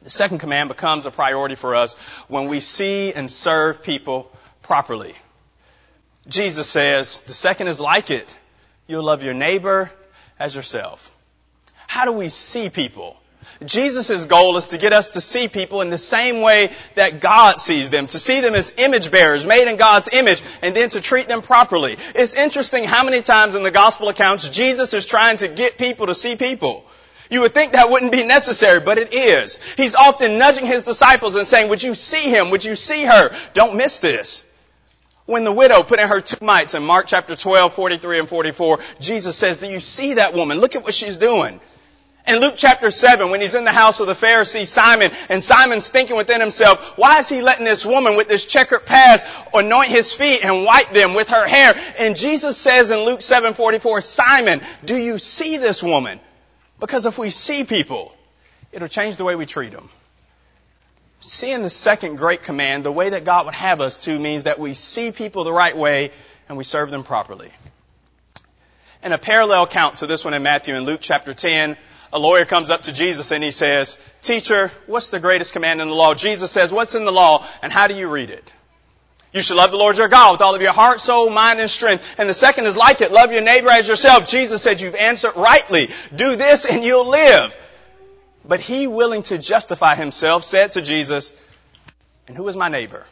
[0.03, 1.95] the second command becomes a priority for us
[2.29, 4.31] when we see and serve people
[4.63, 5.15] properly.
[6.29, 8.37] Jesus says, the second is like it.
[8.87, 9.91] You'll love your neighbor
[10.39, 11.11] as yourself.
[11.87, 13.17] How do we see people?
[13.65, 17.61] Jesus' goal is to get us to see people in the same way that God
[17.61, 21.01] sees them, to see them as image bearers, made in God's image, and then to
[21.01, 21.97] treat them properly.
[22.15, 26.07] It's interesting how many times in the gospel accounts Jesus is trying to get people
[26.07, 26.85] to see people.
[27.31, 29.57] You would think that wouldn't be necessary, but it is.
[29.75, 32.51] He's often nudging his disciples and saying, would you see him?
[32.51, 33.35] Would you see her?
[33.55, 34.45] Don't miss this.
[35.27, 38.79] When the widow put in her two mites in Mark chapter 12, 43 and 44,
[39.01, 40.61] Jesus says, do you see that woman?
[40.61, 41.61] Look at what she's doing.
[42.27, 45.91] In Luke chapter 7, when he's in the house of the Pharisee Simon, and Simon's
[45.91, 50.15] thinking within himself, why is he letting this woman with this checkered past anoint his
[50.15, 51.75] feet and wipe them with her hair?
[51.99, 56.19] And Jesus says in Luke 7:44, Simon, do you see this woman?
[56.81, 58.15] Because if we see people,
[58.73, 59.91] it'll change the way we treat them.
[61.21, 64.59] Seeing the second great command, the way that God would have us to, means that
[64.59, 66.11] we see people the right way
[66.49, 67.51] and we serve them properly.
[69.03, 71.77] In a parallel account to this one in Matthew in Luke chapter 10,
[72.15, 75.89] a lawyer comes up to Jesus and he says, Teacher, what's the greatest command in
[75.89, 76.15] the law?
[76.15, 78.53] Jesus says, What's in the law and how do you read it?
[79.33, 81.69] You should love the Lord your God with all of your heart, soul, mind, and
[81.69, 82.15] strength.
[82.17, 83.11] And the second is like it.
[83.11, 84.29] Love your neighbor as yourself.
[84.29, 85.89] Jesus said, you've answered rightly.
[86.15, 87.57] Do this and you'll live.
[88.45, 91.33] But he, willing to justify himself, said to Jesus,
[92.29, 93.05] and who is my neighbor?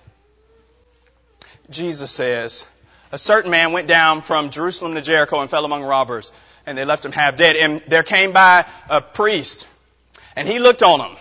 [1.70, 2.66] Jesus says,
[3.10, 6.30] a certain man went down from Jerusalem to Jericho and fell among robbers
[6.66, 7.56] and they left him half dead.
[7.56, 9.66] And there came by a priest,
[10.36, 11.16] and he looked on him.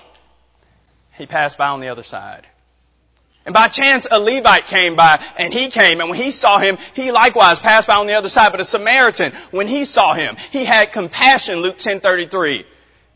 [1.14, 2.48] He passed by on the other side.
[3.46, 6.78] And by chance, a Levite came by, and he came, and when he saw him,
[6.94, 8.52] he likewise passed by on the other side.
[8.52, 12.66] But a Samaritan, when he saw him, he had compassion, Luke 10:33.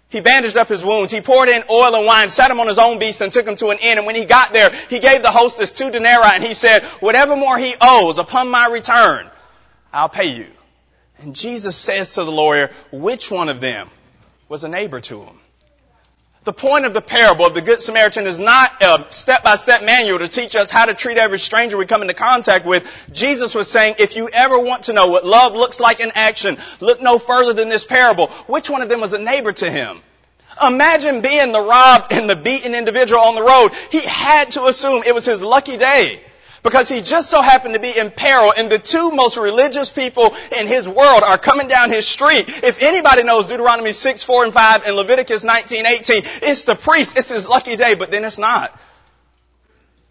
[0.09, 1.11] He bandaged up his wounds.
[1.11, 3.55] He poured in oil and wine, set him on his own beast, and took him
[3.57, 3.97] to an inn.
[3.97, 7.35] And when he got there, he gave the hostess two denarii, and he said, whatever
[7.35, 9.29] more he owes upon my return,
[9.91, 10.47] I'll pay you.
[11.21, 13.89] And Jesus says to the lawyer, which one of them
[14.49, 15.39] was a neighbor to him?
[16.43, 20.27] The point of the parable of the Good Samaritan is not a step-by-step manual to
[20.27, 23.09] teach us how to treat every stranger we come into contact with.
[23.11, 26.57] Jesus was saying, if you ever want to know what love looks like in action,
[26.81, 28.27] look no further than this parable.
[28.45, 29.97] Which one of them was a neighbor to him?
[30.63, 33.71] Imagine being the robbed and the beaten individual on the road.
[33.91, 36.21] He had to assume it was his lucky day
[36.65, 40.35] because he just so happened to be in peril and the two most religious people
[40.59, 42.49] in his world are coming down his street.
[42.63, 47.19] If anybody knows Deuteronomy 6, 4, and 5 and Leviticus 19, 18, it's the priest.
[47.19, 48.77] It's his lucky day, but then it's not.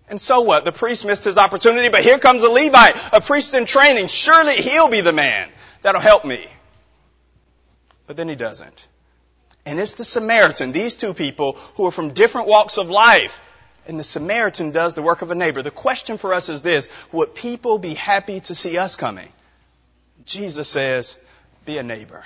[0.08, 0.64] And so what?
[0.64, 4.06] The priest missed his opportunity, but here comes a Levite, a priest in training.
[4.06, 5.48] Surely he'll be the man
[5.82, 6.46] that'll help me.
[8.06, 8.86] But then he doesn't.
[9.66, 13.40] And it's the Samaritan, these two people who are from different walks of life
[13.86, 15.62] and the Samaritan does the work of a neighbor.
[15.62, 19.28] The question for us is this, would people be happy to see us coming?
[20.24, 21.18] Jesus says,
[21.64, 22.24] be a neighbor.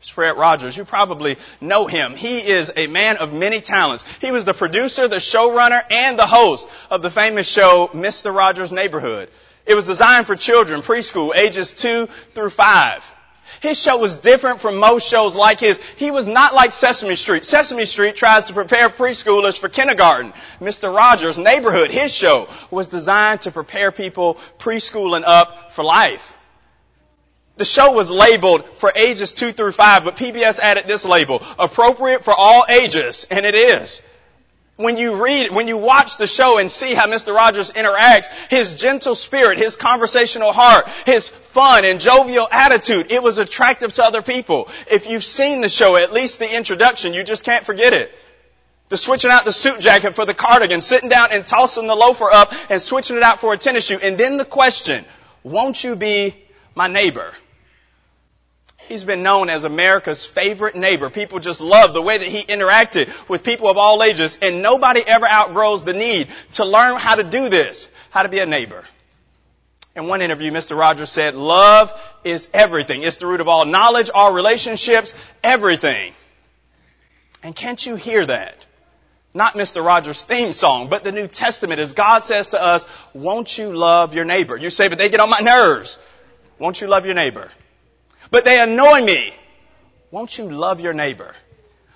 [0.00, 0.76] It's Fred Rogers.
[0.76, 2.14] You probably know him.
[2.14, 4.04] He is a man of many talents.
[4.18, 8.34] He was the producer, the showrunner, and the host of the famous show, Mr.
[8.34, 9.30] Rogers' Neighborhood.
[9.64, 13.10] It was designed for children, preschool, ages two through five.
[13.60, 15.78] His show was different from most shows like his.
[15.96, 17.44] He was not like Sesame Street.
[17.44, 20.32] Sesame Street tries to prepare preschoolers for kindergarten.
[20.60, 20.94] Mr.
[20.94, 26.36] Rogers' Neighborhood, his show, was designed to prepare people preschool and up for life.
[27.56, 32.24] The show was labeled for ages two through five, but PBS added this label, appropriate
[32.24, 34.02] for all ages, and it is
[34.76, 37.34] when you read, when you watch the show and see how Mr.
[37.34, 43.38] Rogers interacts, his gentle spirit, his conversational heart, his fun and jovial attitude, it was
[43.38, 44.68] attractive to other people.
[44.90, 48.12] If you've seen the show, at least the introduction, you just can't forget it.
[48.88, 52.30] The switching out the suit jacket for the cardigan, sitting down and tossing the loafer
[52.30, 53.98] up and switching it out for a tennis shoe.
[54.02, 55.04] And then the question,
[55.44, 56.34] won't you be
[56.74, 57.32] my neighbor?
[58.88, 61.08] He's been known as America's favorite neighbor.
[61.10, 65.02] People just love the way that he interacted with people of all ages, and nobody
[65.06, 68.84] ever outgrows the need to learn how to do this, how to be a neighbor.
[69.96, 70.76] In one interview, Mr.
[70.76, 71.92] Rogers said, love
[72.24, 73.04] is everything.
[73.04, 76.12] It's the root of all knowledge, all relationships, everything.
[77.42, 78.64] And can't you hear that?
[79.34, 79.84] Not Mr.
[79.84, 84.14] Rogers' theme song, but the New Testament as God says to us, won't you love
[84.14, 84.56] your neighbor?
[84.56, 85.98] You say, but they get on my nerves.
[86.58, 87.50] Won't you love your neighbor?
[88.34, 89.32] But they annoy me.
[90.10, 91.36] Won't you love your neighbor?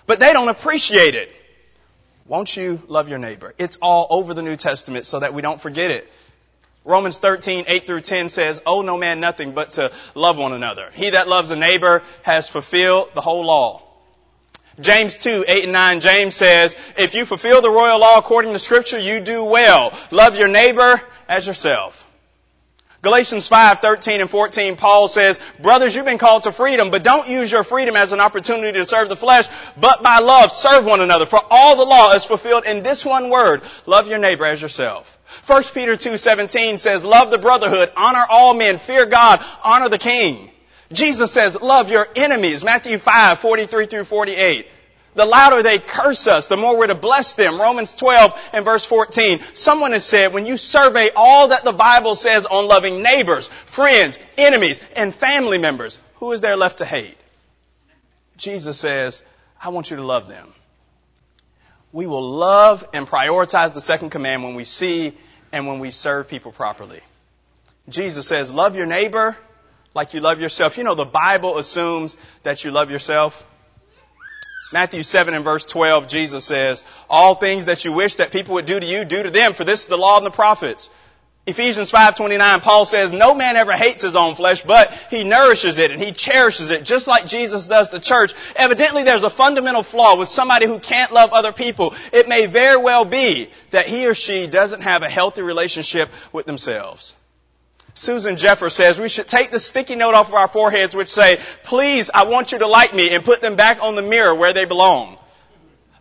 [0.07, 1.35] But they don't appreciate it.
[2.29, 3.55] Won't you love your neighbor?
[3.59, 6.09] It's all over the New Testament so that we don't forget it.
[6.85, 10.90] Romans 13, 8 through 10 says, Owe no man nothing but to love one another.
[10.94, 13.83] He that loves a neighbor has fulfilled the whole law.
[14.79, 18.61] James 2, 8 and 9, James says, If you fulfill the royal law according to
[18.61, 19.92] scripture, you do well.
[20.12, 22.08] Love your neighbor as yourself.
[23.09, 27.27] Galatians 5, 13 and 14, Paul says, Brothers, you've been called to freedom, but don't
[27.27, 29.47] use your freedom as an opportunity to serve the flesh,
[29.81, 31.25] but by love serve one another.
[31.25, 35.18] For all the law is fulfilled in this one word, love your neighbor as yourself.
[35.47, 39.97] 1 Peter 2, 17 says, Love the brotherhood, honor all men, fear God, honor the
[39.97, 40.51] king.
[40.92, 44.66] Jesus says, love your enemies, Matthew 5, 43 through 48
[45.18, 47.61] the louder they curse us, the more we're to bless them.
[47.61, 49.40] Romans 12 and verse 14.
[49.52, 54.18] Someone has said, when you survey all that the Bible says on loving neighbors, friends,
[54.38, 57.16] enemies, and family members, who is there left to hate?
[58.37, 59.24] Jesus says,
[59.61, 60.48] I want you to love them.
[61.92, 65.14] We will love and prioritize the second command when we see
[65.50, 67.00] and when we serve people properly.
[67.88, 69.37] Jesus says, love your neighbor
[69.94, 70.78] like you love yourself.
[70.78, 73.44] You know, the Bible assumes that you love yourself.
[74.70, 78.66] Matthew 7 and verse 12, Jesus says, All things that you wish that people would
[78.66, 80.90] do to you, do to them, for this is the law and the prophets.
[81.48, 85.90] Ephesians 5:29 Paul says no man ever hates his own flesh but he nourishes it
[85.90, 88.35] and he cherishes it just like Jesus does the church.
[88.54, 91.94] Evidently there's a fundamental flaw with somebody who can't love other people.
[92.12, 96.44] It may very well be that he or she doesn't have a healthy relationship with
[96.44, 97.14] themselves.
[97.99, 101.41] Susan Jeffers says we should take the sticky note off of our foreheads which say,
[101.65, 104.53] please, I want you to like me and put them back on the mirror where
[104.53, 105.19] they belong.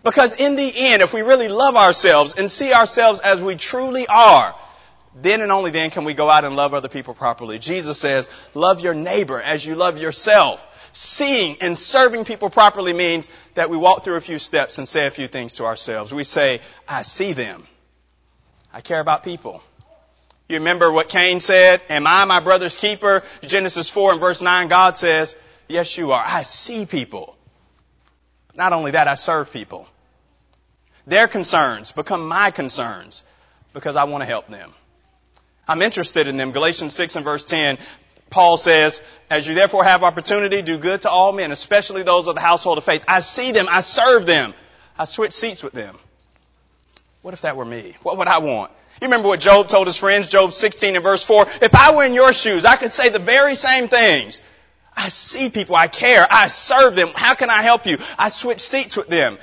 [0.04, 4.06] Because in the end, if we really love ourselves and see ourselves as we truly
[4.08, 4.56] are,
[5.20, 7.58] then and only then can we go out and love other people properly.
[7.58, 10.92] Jesus says, love your neighbor as you love yourself.
[10.94, 15.08] Seeing and serving people properly means that we walk through a few steps and say
[15.08, 16.14] a few things to ourselves.
[16.14, 17.66] We say, I see them.
[18.72, 19.64] I care about people.
[20.48, 21.82] You remember what Cain said?
[21.90, 23.24] Am I my brother's keeper?
[23.42, 25.36] Genesis 4 and verse 9, God says,
[25.68, 26.24] yes you are.
[26.26, 27.38] I see people.
[28.56, 29.88] Not only that, I serve people.
[31.06, 33.24] Their concerns become my concerns
[33.74, 34.72] because I want to help them.
[35.68, 36.54] I'm interested in them.
[36.54, 37.78] Galatians 6 and verse 10,
[38.30, 42.36] Paul says, as you therefore have opportunity, do good to all men, especially those of
[42.36, 43.04] the household of faith.
[43.08, 43.68] I see them.
[43.70, 44.54] I serve them.
[44.98, 45.98] I switch seats with them.
[47.22, 47.96] What if that were me?
[48.04, 48.72] What would I want?
[49.02, 51.48] You remember what Job told his friends, Job 16 and verse 4?
[51.62, 54.42] If I were in your shoes, I could say the very same things.
[54.96, 57.10] I see people, I care, I serve them.
[57.14, 58.00] How can I help you?
[58.18, 59.38] I switch seats with them.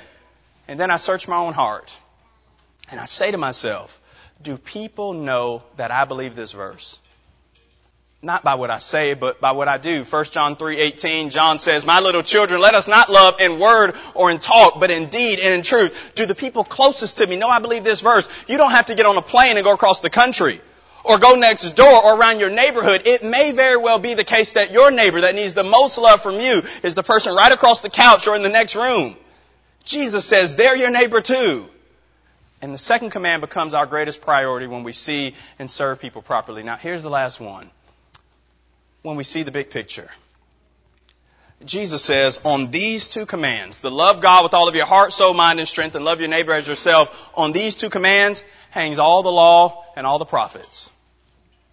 [0.67, 1.97] And then I search my own heart.
[2.91, 4.01] And I say to myself,
[4.41, 6.99] do people know that I believe this verse?
[8.25, 10.03] Not by what I say, but by what I do.
[10.03, 14.31] 1 John 3:18, John says, "My little children, let us not love in word or
[14.31, 17.47] in talk, but in deed and in truth." Do the people closest to me know
[17.47, 18.27] I believe this verse?
[18.47, 20.59] You don't have to get on a plane and go across the country
[21.03, 23.03] or go next door or around your neighborhood.
[23.05, 26.23] It may very well be the case that your neighbor that needs the most love
[26.23, 29.15] from you is the person right across the couch or in the next room.
[29.83, 31.69] Jesus says, they're your neighbor too.
[32.59, 36.63] And the second command becomes our greatest priority when we see and serve people properly.
[36.63, 37.69] Now here's the last one
[39.05, 40.09] when we see the big picture.
[41.63, 45.33] Jesus says, on these two commands, the love God with all of your heart, soul,
[45.33, 49.23] mind, and strength, and love your neighbor as yourself, on these two commands hangs all
[49.23, 50.91] the law and all the prophets.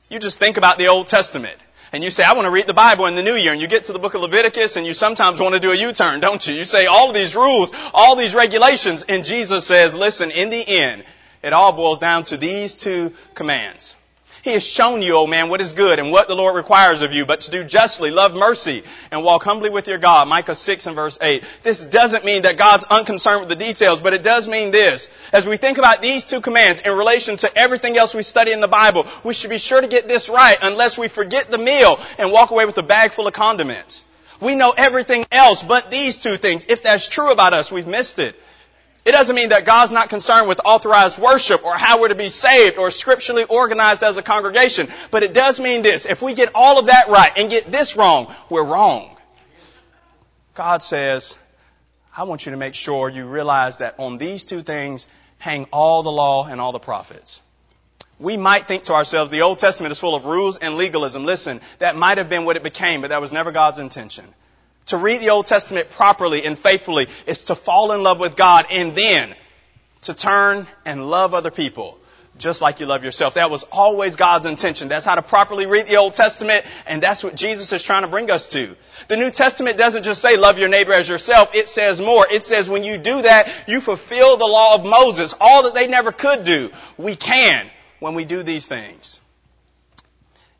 [0.09, 1.59] You just think about the Old Testament
[1.93, 3.67] and you say, I want to read the Bible in the new year, and you
[3.67, 6.47] get to the book of Leviticus, and you sometimes want to do a U-turn, don't
[6.47, 6.55] you?
[6.55, 10.65] You say all of these rules, all these regulations, and Jesus says, listen, in the
[10.67, 11.05] end,
[11.43, 13.95] it all boils down to these two commands.
[14.43, 17.03] He has shown you, O oh man, what is good and what the Lord requires
[17.03, 18.83] of you, but to do justly, love mercy,
[19.13, 20.27] and walk humbly with your God.
[20.27, 21.45] Micah 6 and verse 8.
[21.63, 25.09] This doesn't mean that God's unconcerned with the details, but it does mean this.
[25.33, 28.61] As we think about these two commands in relation to everything else we study in
[28.61, 32.01] the Bible, we should be sure to get this right unless we forget the meal
[32.19, 34.03] and walk away with a bag full of condiments.
[34.41, 36.67] We know everything else but these two things.
[36.69, 38.35] If that's true about us, we've missed it.
[39.05, 42.29] It doesn't mean that God's not concerned with authorized worship or how we're to be
[42.29, 44.89] saved or scripturally organized as a congregation.
[45.11, 46.07] But it does mean this.
[46.07, 49.17] If we get all of that right and get this wrong, we're wrong.
[50.55, 51.35] God says,
[52.17, 56.05] I want you to make sure you realize that on these two things hang all
[56.05, 57.41] the law and all the prophets.
[58.21, 61.25] We might think to ourselves, the Old Testament is full of rules and legalism.
[61.25, 64.25] Listen, that might have been what it became, but that was never God's intention.
[64.87, 68.67] To read the Old Testament properly and faithfully is to fall in love with God
[68.71, 69.35] and then
[70.03, 71.99] to turn and love other people
[72.39, 73.35] just like you love yourself.
[73.35, 74.89] That was always God's intention.
[74.89, 78.09] That's how to properly read the Old Testament, and that's what Jesus is trying to
[78.09, 78.75] bring us to.
[79.09, 82.27] The New Testament doesn't just say love your neighbor as yourself, it says more.
[82.31, 85.35] It says when you do that, you fulfill the law of Moses.
[85.41, 87.67] All that they never could do, we can
[88.01, 89.21] when we do these things.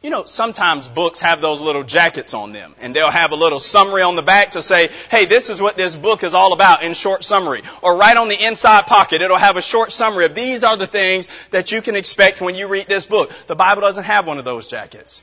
[0.03, 3.61] You know, sometimes books have those little jackets on them, and they'll have a little
[3.61, 6.83] summary on the back to say, hey, this is what this book is all about
[6.83, 7.63] in short summary.
[7.83, 10.89] Or right on the inside pocket, it'll have a short summary of these are the
[10.89, 13.31] things that you can expect when you read this book.
[13.47, 15.23] The Bible doesn't have one of those jackets.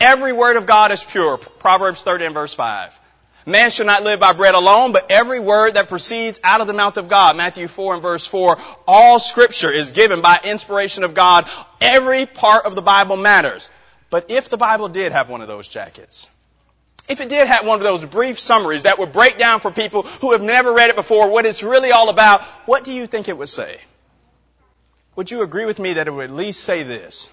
[0.00, 1.36] Every word of God is pure.
[1.36, 2.98] Proverbs 30 and verse 5.
[3.44, 6.72] Man shall not live by bread alone, but every word that proceeds out of the
[6.72, 7.36] mouth of God.
[7.36, 8.56] Matthew 4 and verse 4.
[8.88, 11.48] All scripture is given by inspiration of God.
[11.82, 13.68] Every part of the Bible matters.
[14.10, 16.28] But if the Bible did have one of those jackets,
[17.08, 20.02] if it did have one of those brief summaries that would break down for people
[20.02, 23.28] who have never read it before what it's really all about, what do you think
[23.28, 23.78] it would say?
[25.14, 27.30] Would you agree with me that it would at least say this?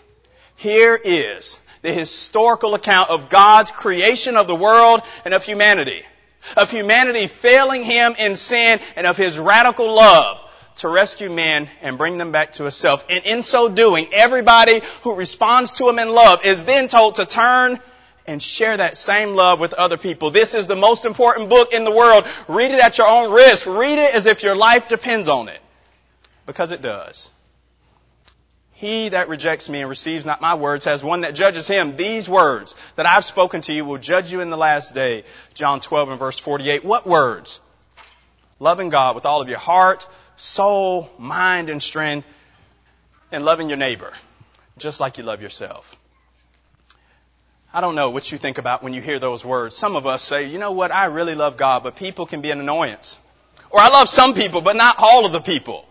[0.56, 6.04] Here is the historical account of God's creation of the world and of humanity.
[6.56, 10.43] Of humanity failing Him in sin and of His radical love
[10.78, 13.06] to rescue men and bring them back to himself.
[13.10, 17.26] And in so doing, everybody who responds to him in love is then told to
[17.26, 17.80] turn
[18.26, 20.32] and share that same love with other people.
[20.32, 22.26] This is the most important book in the world.
[22.48, 23.66] Read it at your own risk.
[23.66, 25.60] Read it as if your life depends on it.
[26.46, 27.30] Because it does.
[28.74, 31.96] He that rejects me and receives not my words has one that judges him.
[31.96, 35.24] These words that I've spoken to you will judge you in the last day.
[35.54, 36.84] John 12 and verse 48.
[36.84, 37.62] What words?
[38.60, 42.28] Loving God with all of your heart, soul, mind, and strength,
[43.32, 44.14] and loving your neighbor
[44.78, 45.98] just like you love yourself.
[47.74, 49.76] I don't know what you think about when you hear those words.
[49.76, 52.52] Some of us say, you know what, I really love God, but people can be
[52.52, 53.18] an annoyance.
[53.72, 55.88] Or I love some people, but not all of the people.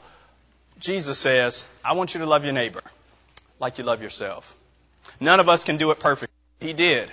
[0.79, 2.83] Jesus says, I want you to love your neighbor
[3.59, 4.57] like you love yourself.
[5.21, 6.35] None of us can do it perfectly.
[6.61, 7.11] He did.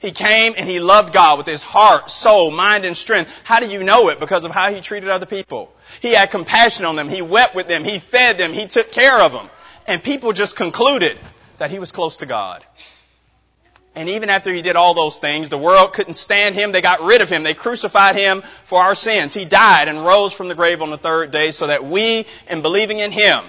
[0.00, 3.30] He came and he loved God with his heart, soul, mind, and strength.
[3.44, 4.20] How do you know it?
[4.20, 5.72] Because of how he treated other people.
[6.02, 7.08] He had compassion on them.
[7.08, 7.84] He wept with them.
[7.84, 8.52] He fed them.
[8.52, 9.48] He took care of them.
[9.86, 11.16] And people just concluded
[11.58, 12.64] that he was close to God.
[13.94, 16.72] And even after he did all those things, the world couldn't stand him.
[16.72, 17.44] They got rid of him.
[17.44, 19.32] They crucified him for our sins.
[19.32, 22.62] He died and rose from the grave on the third day so that we, in
[22.62, 23.44] believing in him,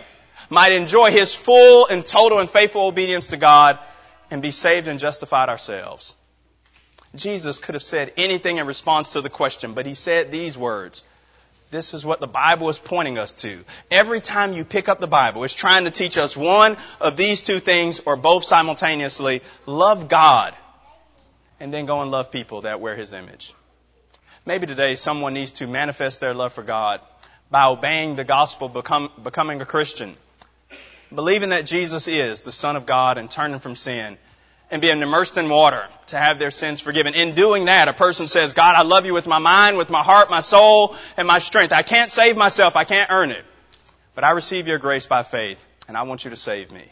[0.51, 3.80] might enjoy his full and total and faithful obedience to God
[4.30, 6.14] and be saved and justified ourselves.
[7.16, 11.04] Jesus could have said anything in response to the question, but he said these words.
[11.74, 13.65] This is what the Bible is pointing us to.
[13.89, 17.43] Every time you pick up the Bible, it's trying to teach us one of these
[17.43, 19.41] two things or both simultaneously.
[19.65, 20.53] Love God
[21.59, 23.55] and then go and love people that wear His image.
[24.45, 27.01] Maybe today someone needs to manifest their love for God
[27.49, 30.15] by obeying the gospel, become, becoming a Christian,
[31.11, 34.19] believing that Jesus is the Son of God and turning from sin
[34.72, 37.14] and being immersed in water to have their sins forgiven.
[37.14, 40.01] In doing that, a person says, God, I love you with my mind, with my
[40.01, 41.74] heart, my soul, and my strength.
[41.74, 42.76] I can't save myself.
[42.76, 43.45] I can't earn it.
[44.16, 46.84] But I receive your grace by faith, and I want you to save me.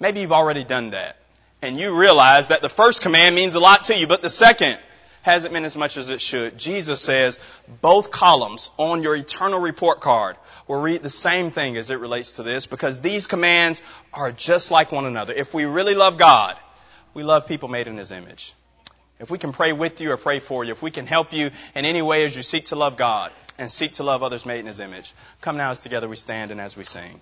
[0.00, 1.16] Maybe you've already done that,
[1.62, 4.78] and you realize that the first command means a lot to you, but the second
[5.22, 6.58] hasn't meant as much as it should.
[6.58, 7.40] Jesus says
[7.80, 10.36] both columns on your eternal report card
[10.66, 13.80] will read the same thing as it relates to this because these commands
[14.12, 15.32] are just like one another.
[15.34, 16.56] If we really love God,
[17.12, 18.54] we love people made in His image.
[19.20, 21.50] If we can pray with you or pray for you, if we can help you
[21.74, 24.60] in any way as you seek to love God and seek to love others made
[24.60, 27.20] in His image, come now as together we stand and as we sing.